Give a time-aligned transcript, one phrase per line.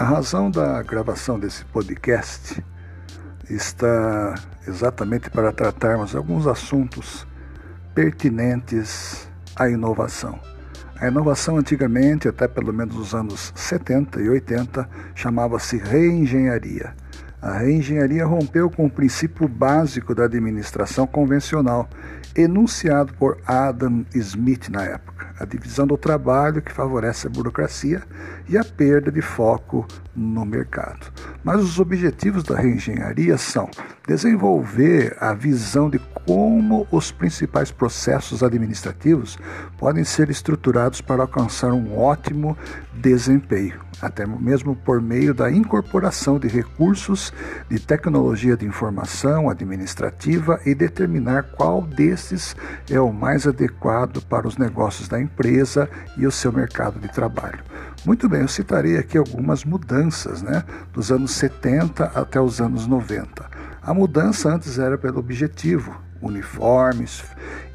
[0.00, 2.64] A razão da gravação desse podcast
[3.50, 4.34] está
[4.66, 7.26] exatamente para tratarmos alguns assuntos
[7.94, 10.40] pertinentes à inovação.
[10.98, 16.94] A inovação antigamente, até pelo menos nos anos 70 e 80, chamava-se reengenharia.
[17.42, 21.88] A reengenharia rompeu com o princípio básico da administração convencional,
[22.36, 28.02] enunciado por Adam Smith na época a divisão do trabalho que favorece a burocracia
[28.46, 31.10] e a perda de foco no mercado.
[31.42, 33.70] Mas os objetivos da reengenharia são
[34.06, 39.38] desenvolver a visão de como os principais processos administrativos
[39.78, 42.54] podem ser estruturados para alcançar um ótimo
[42.92, 47.29] desempenho, até mesmo por meio da incorporação de recursos
[47.68, 52.56] de tecnologia de informação administrativa e determinar qual desses
[52.90, 57.60] é o mais adequado para os negócios da empresa e o seu mercado de trabalho.
[58.04, 63.59] Muito bem, eu citarei aqui algumas mudanças, né, dos anos 70 até os anos 90.
[63.90, 67.24] A mudança antes era pelo objetivo, uniformes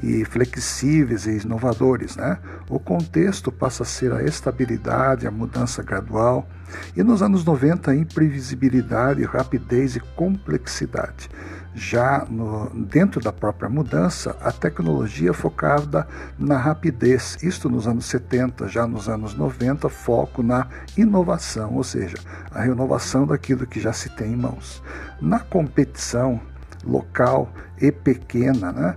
[0.02, 2.16] e flexíveis e inovadores.
[2.16, 2.38] Né?
[2.70, 6.48] O contexto passa a ser a estabilidade, a mudança gradual,
[6.96, 11.30] e nos anos 90 a imprevisibilidade, rapidez e complexidade.
[11.76, 16.08] Já no, dentro da própria mudança, a tecnologia focada
[16.40, 20.68] na rapidez, isto nos anos 70, já nos anos 90, foco na
[20.98, 22.16] inovação, ou seja,
[22.50, 24.82] a renovação daquilo que já se tem em mãos.
[25.20, 26.40] Na competição,
[26.86, 27.52] local
[27.82, 28.96] e pequena, né?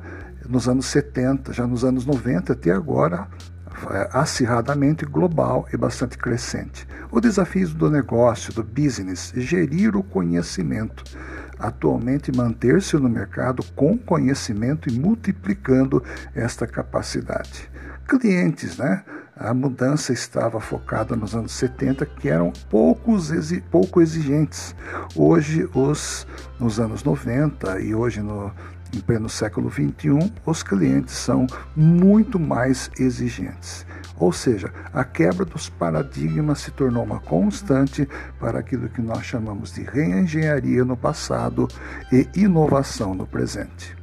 [0.49, 3.27] nos anos 70, já nos anos 90 até agora,
[3.91, 6.87] é, acirradamente global e bastante crescente.
[7.11, 11.05] O desafio do negócio, do business, gerir o conhecimento.
[11.59, 16.03] Atualmente, manter-se no mercado com conhecimento e multiplicando
[16.35, 17.71] esta capacidade.
[18.07, 19.05] Clientes, né?
[19.39, 23.31] a mudança estava focada nos anos 70, que eram poucos,
[23.71, 24.75] pouco exigentes.
[25.15, 26.27] Hoje, os,
[26.59, 28.53] nos anos 90 e hoje no,
[28.93, 33.87] em pleno século XXI, os clientes são muito mais exigentes.
[34.17, 38.09] Ou seja, a quebra dos paradigmas se tornou uma constante
[38.41, 41.69] para aquilo que nós chamamos de reengenharia no passado
[42.13, 43.98] e inovação no presente.